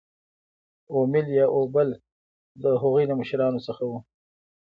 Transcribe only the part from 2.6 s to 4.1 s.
د هغوی له مشرانو څخه وو.